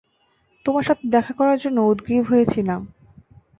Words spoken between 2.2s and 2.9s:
হয়ে ছিলাম।